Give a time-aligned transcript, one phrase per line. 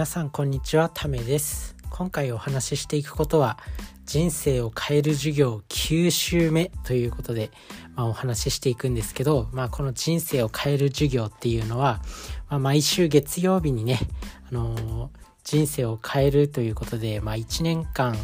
[0.00, 1.76] 皆さんこんにちはためです。
[1.90, 3.58] 今回お話ししていくことは
[4.06, 7.50] 人生を変える授業9週目ということで、
[7.96, 12.00] まあ、お話ししていくんですけど、まあ、この人生を変える授業っていうのは、
[12.48, 13.98] まあ、毎週月曜日にね、
[14.50, 15.08] あのー、
[15.44, 18.16] 人生を変えるということで、まあ、1年間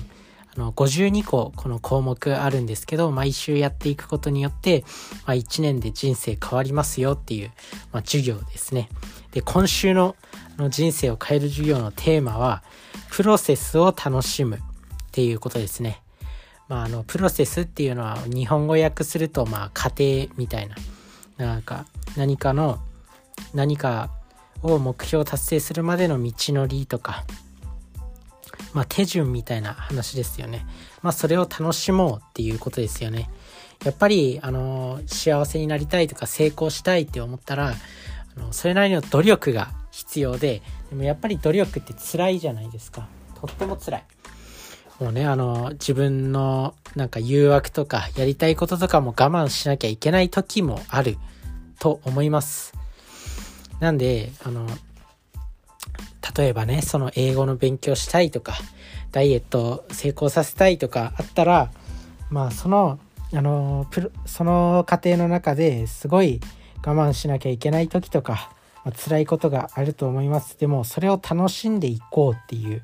[0.56, 4.86] あの52個この項目あるんですけど毎週やっていくことによって、
[5.26, 7.50] まあ、1年で人生変わりますよっていう、
[7.92, 8.88] まあ、授業ですね。
[9.32, 10.16] で今週の
[10.58, 12.62] の人生を変える授業のテーマは
[13.10, 14.58] プロセスを楽しむっ
[15.12, 16.02] ていうことですね。
[16.68, 20.76] まあ、あのプロセスっていうのは日本語訳するとまあ過程みたいな
[21.36, 22.78] なんか何かの
[23.54, 24.10] 何か
[24.62, 27.24] を目標達成するまでの道のりとか、
[28.72, 30.66] まあ、手順みたいな話ですよね。
[31.02, 33.30] まあ、それを楽しもうっていうことですよね。
[33.84, 37.74] やっぱりあの幸せになりたいとか成功したいって思ったら
[38.36, 39.70] あのそれなりの努力が
[40.16, 43.06] 必要ででもやっぱり努力って辛いじゃないですか。
[43.38, 44.04] とっても辛い。
[44.98, 51.18] もうねあの自分のなんか誘惑とかやりたいこととかも我慢しなきゃいけない時もある。
[51.78, 52.72] と思います。
[53.80, 54.66] なんであの
[56.34, 58.54] 例えばねその英語の勉強したいとか
[59.12, 61.70] ダイエット成功させたいとかあったら
[62.30, 62.98] まあその
[63.34, 66.40] あのプロその過程の中ですごい
[66.82, 68.55] 我慢しなきゃいけない時とか
[68.86, 72.82] まあ、辛いことがあると思いますでもそれを楽しんでいこうっていう、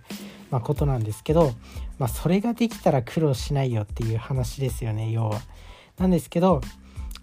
[0.51, 1.53] まあ、ことなんですけど、
[2.01, 5.41] まあ、それができたら苦労しないよっていう話ですよね要は。
[5.99, 6.61] なんですけど、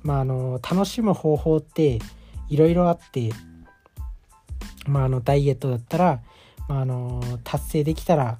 [0.02, 2.00] まあ、あの楽しむ方法って
[2.48, 3.32] いろいろあって、
[4.88, 6.22] まあ、あのダイエットだったら、
[6.70, 8.40] まあ、あの達成できたら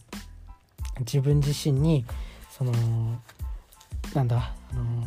[1.02, 2.06] 自分自身に
[2.50, 2.72] その
[4.16, 5.06] なんだあの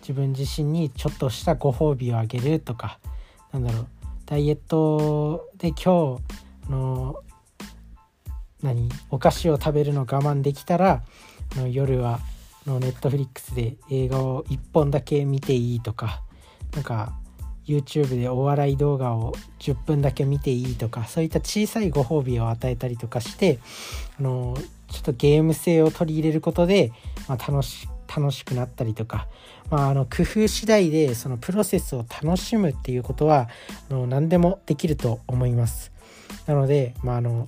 [0.00, 2.98] 自分自身にちょっとしたご褒美をあげるとか
[3.52, 3.86] なんだろう
[4.26, 6.20] ダイエットで今
[6.66, 7.16] 日の
[8.62, 11.02] 何お菓子を食べるの我慢できたら
[11.56, 12.20] の夜は
[12.66, 16.22] のネットフリックスで映画を1本だけ見ていいとか
[16.74, 17.14] なんか
[17.66, 23.58] YouTube でお笑い動画を10分だけ見ていいとかそういった小さいご褒美を与えたりとかして
[24.18, 24.56] あの
[24.88, 26.92] ちょっとゲーム性を取り入れることで、
[27.28, 29.26] まあ、楽し楽しくなったりとか、
[29.70, 33.48] まあ、あの工夫次第でそのプロセスを楽しむっていうことは
[33.90, 35.92] あの何でもできると思います。
[36.46, 37.46] なので、まあ、あの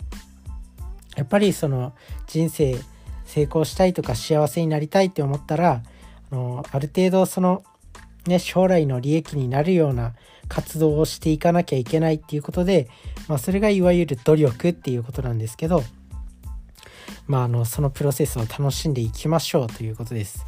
[1.16, 1.92] やっぱりその
[2.26, 2.78] 人生
[3.24, 5.82] 成功したいとか幸せになりたいって思ったら
[6.30, 7.64] あのある程度その、
[8.26, 10.14] ね、将来の利益になるような
[10.48, 12.88] 活動をしていかなきゃいけないっていうことで、
[13.28, 15.82] まあ、それがいわゆる努力っていうことなんですけど、
[17.26, 20.44] まあ、あのそのプロセスを楽しんでいきましょうということです。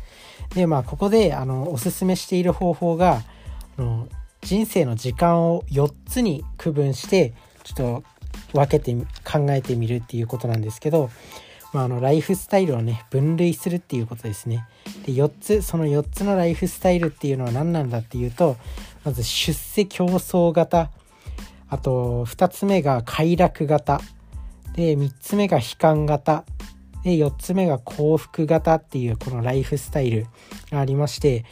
[0.54, 3.22] でまあここであのおすすめしている方法が
[3.78, 4.08] あの
[4.42, 7.32] 人生の時間を4つに区分して
[7.64, 8.04] ちょっと
[8.52, 8.94] 分けて
[9.24, 11.10] 考えてみるっていうことなんですけど、
[11.72, 14.66] まあ、あのライフスタイルをね分類するっていうことですね。
[15.06, 18.56] で4つその4つのライフスタイルっていうのは何なんだっていうと
[19.04, 20.90] まず出世競争型
[21.68, 24.00] あと2つ目が快楽型
[24.74, 26.44] で3つ目が悲観型
[27.06, 30.26] で4つ目が幸福型っていうこのライフスタイル
[30.72, 31.44] がありまして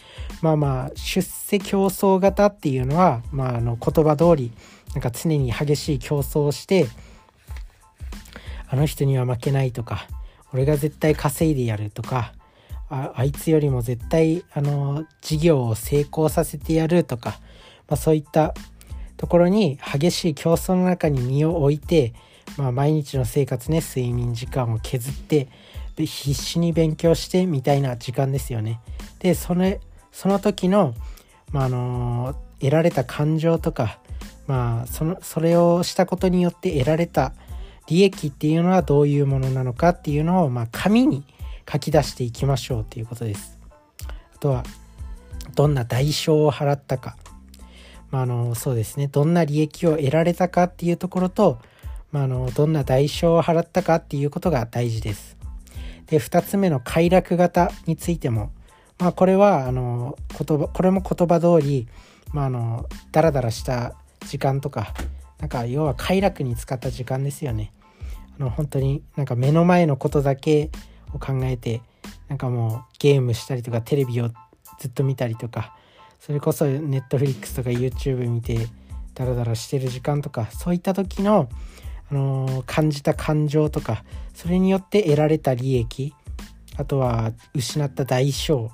[0.42, 4.50] まあまあ出世競争型っていうのは、まあ、あの言葉通り
[4.94, 6.88] なんか常に激しい競争をして
[8.69, 10.09] あの人には負けないとか
[10.53, 12.32] 俺が絶対稼いでやるとか
[12.91, 17.38] ああいつよりも絶対あの事業を成功させてやるとか、
[17.88, 18.54] まあ、そういった
[19.16, 22.12] ところに激しい競争の中に身を置いて
[22.56, 25.49] まあ、毎日の生活ね睡眠時間を削って
[25.97, 28.81] で必死に勉強してみたいな時間ですよね。
[29.21, 29.77] でその
[30.12, 30.94] その時の、
[31.53, 33.99] まあ、あの得られた感情とか、
[34.47, 37.32] まあ、そのそれをしたことによって得られた
[37.87, 41.25] 利益っていうのはどういうものなのかっていうのを、まあ、紙に
[41.71, 43.59] 書き出していきましょうということです。
[44.34, 44.65] あとは
[45.55, 47.17] どんな代償を払ったか、
[48.11, 51.58] まあ、あのそうですねどんな利益を得られたかっていうところと
[52.14, 55.37] まあ、あのどんな代償を払ったかっていうことが大事です。
[56.06, 58.52] で2つ目の快楽型についても、
[59.00, 61.88] まあ、これはあの言葉これも言葉通り、
[62.32, 63.96] まあ、あのダラダラした
[64.28, 64.94] 時間とか
[65.40, 67.72] なんか要は快楽に使った時間ですよね。
[68.38, 70.70] あの本当になんか目の前のことだけ
[71.12, 71.82] を考えて
[72.28, 74.31] なんかもうゲームしたりとかテレビを
[74.78, 75.76] ずっと見たりとか
[76.20, 78.69] それこそネットフリックスとか YouTube 見て
[79.14, 81.49] ダラダラしてる時間とかそういった時の
[82.11, 84.05] あの感じた感情とか
[84.35, 86.15] それによって得られた利益
[86.77, 88.71] あとは失った代償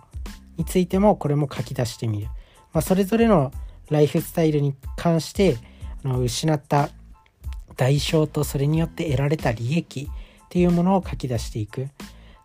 [0.57, 2.27] についてもこれも書き出してみる、
[2.73, 3.53] まあ、それぞれの
[3.91, 5.57] ライフスタイルに関して
[6.05, 6.91] あの失った
[7.77, 11.89] 代償とそれによって得られた利益っていうものを書き出していく。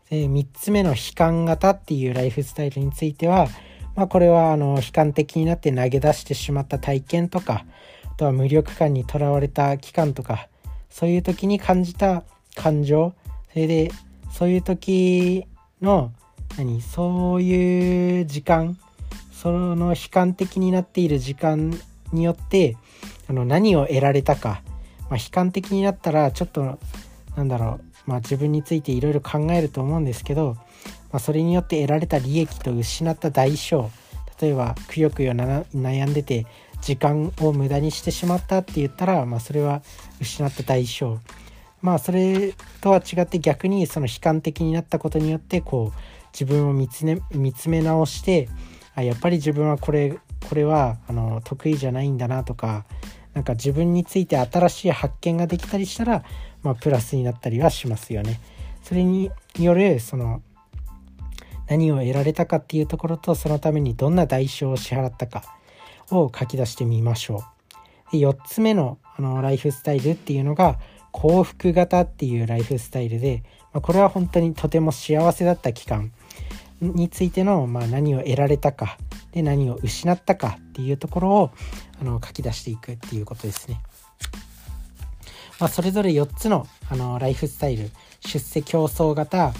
[0.09, 3.47] で3つ目の悲観型っていうライフスタイルについては、
[3.95, 7.65] まあ、これはあの悲観的になって投げ出してしまった体験とか
[8.05, 10.47] あとは無力感にとらわれた期間とか
[10.95, 12.23] そういう時に感じた
[12.55, 13.13] 感情。
[13.51, 13.91] それで
[14.31, 15.45] そういう時
[15.81, 16.13] の
[16.57, 18.77] 何そういう時間
[19.33, 21.77] その悲観的になっている時間
[22.13, 22.77] によって
[23.29, 24.61] あの何を得られたか、
[25.09, 26.79] まあ、悲観的になったらちょっと
[27.35, 30.55] なんだろう、まあ、自分についていろいろ考えると思うんですけど、
[31.11, 33.89] まあ、それによって得られた利益と失った代償。
[34.41, 36.45] 例えばくよくよ悩んでて
[36.85, 39.81] 時間を無駄にしてしまったって言ったら、まあ、それは
[40.21, 41.17] 失った代償
[41.81, 45.99] まあそれとは違って逆にその悲観的になったことによってこう
[46.31, 48.49] 自分を見つ,、ね、見つめ直して
[48.93, 52.85] あやっぱり自分はこれこれはあの得意じゃないんだなとか
[53.33, 56.23] なんか自分について新しい発見ができたりしたら、
[56.61, 58.39] まあ、プラスになったりはしますよね。
[58.83, 60.43] それによるその
[61.67, 65.57] 何を得られたかっていうところとそのためにどんな代償を支払ったか
[66.11, 67.43] を書き出してみましょ
[68.11, 68.11] う。
[68.11, 70.77] で4つ目のあのライフスタイルっていうのが
[71.11, 76.11] 幸福型っていうライフスタイルで、まあ、これは本当にとても幸せだった期間
[76.81, 78.97] についての、まあ、何を得られたか
[79.31, 81.51] で何を失ったかっていうところを
[82.01, 83.81] あの書き出していくっていうことですね。
[85.59, 89.53] まあ、それぞれ4つのあのライフスタイル出世競争型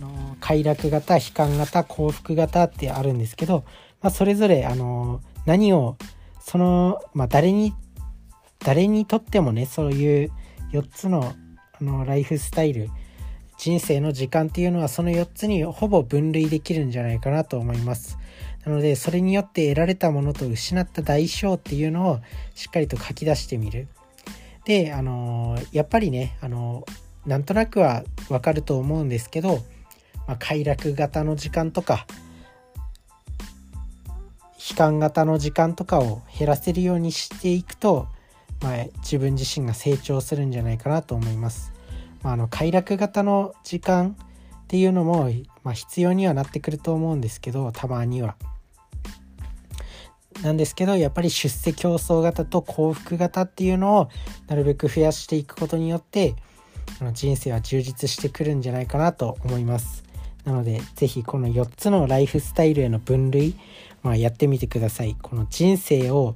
[0.00, 3.64] の快楽型悲観型幸福型ってあるんですけど、
[4.02, 5.96] まあ、それぞれあの何を
[6.40, 7.72] その、まあ、誰に
[8.58, 10.30] 誰にとってもねそういう
[10.72, 11.32] 4つの
[11.80, 12.90] あのライフスタイル
[13.56, 18.18] 人生の時間っていうのはその4つにほぼ分類できるんじゃないかなと思います。
[18.66, 22.20] なのでそれによって得られたものと失った代償っていうのを
[22.54, 23.88] しっかりと書き出してみる。
[24.66, 26.84] で、あのやっぱりね、あの
[27.24, 29.64] なんとなくはわかると思うんですけど、
[30.26, 32.06] まあ、快楽型の時間とか
[34.68, 38.08] 悲観型の時間とかを減らせるようにしていくと、
[38.60, 41.72] まあ、自分自身が成長するんじゃないかなと思います。
[42.22, 44.16] まあ、あの快楽型の時間
[44.64, 45.30] っていうのも、
[45.62, 48.36] まあ、必要にはなってくると思うんですけどたまには。
[50.42, 54.08] なんですけどやっぱり出世競争型と幸福型っていうのを
[54.46, 56.36] なるべく増やしていくことによって
[57.12, 60.04] 人生は充実してくるんじゃないかなと思います。
[60.44, 63.54] なので是非この4つのライフスタイルへの分類、
[64.08, 65.16] まあ、やってみてください。
[65.20, 66.34] この人生を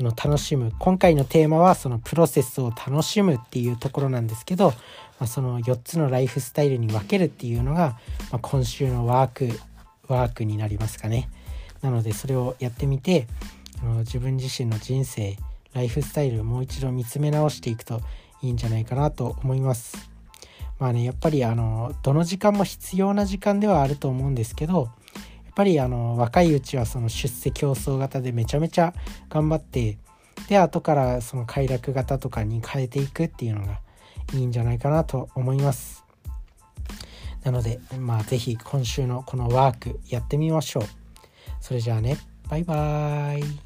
[0.00, 0.72] あの楽しむ。
[0.80, 4.74] 今回のテーマはそのプロセスを楽しむっていうところなんですけど、ま
[5.20, 7.96] あ、その4つのライフスタイルに分けるっていうのが、
[8.32, 9.48] まあ、今週のワーク
[10.08, 11.30] ワークになりますかね。
[11.82, 13.28] なのでそれをやってみて
[13.80, 15.36] あの自分自身の人生
[15.72, 18.00] ライフスタイルをもう一度見つめ直していくと
[18.42, 20.10] いいんじゃないかなと思います。
[20.80, 24.88] まあねやっぱりあのどの時間も必要な時間ではあると思うんですけど
[25.54, 28.92] っぱりあの若いうちはその出世競争型でめちゃめちゃ
[29.28, 29.98] 頑張って
[30.48, 33.78] で後からその快楽型とかに変えていくっていうのが
[34.32, 36.04] いいんじゃないかなと思います。
[37.44, 40.84] なのでまあ是非今週のこのワークやってみましょう。
[41.60, 42.16] それじゃあね。
[42.50, 43.63] バイバーイ。